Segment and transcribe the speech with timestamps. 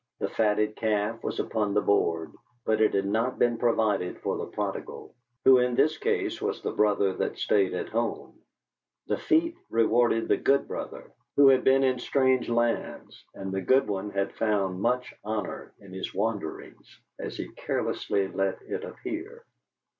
[0.17, 2.33] The fatted calf was upon the board,
[2.65, 5.13] but it had not been provided for the prodigal,
[5.45, 8.39] who, in this case, was the brother that stayed at home:
[9.05, 13.87] the fete rewarded the good brother, who had been in strange lands, and the good
[13.87, 19.45] one had found much honor in his wanderings, as he carelessly let it appear.